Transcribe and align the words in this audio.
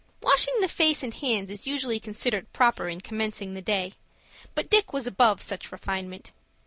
Washing 0.19 0.59
the 0.61 0.67
face 0.67 1.03
and 1.03 1.13
hands 1.13 1.51
is 1.51 1.67
usually 1.67 1.99
considered 1.99 2.51
proper 2.53 2.89
in 2.89 3.01
commencing 3.01 3.53
the 3.53 3.61
day, 3.61 3.93
but 4.55 4.67
Dick 4.67 4.91
was 4.93 5.05
above 5.05 5.43
such 5.43 5.71
refinement. 5.71 6.31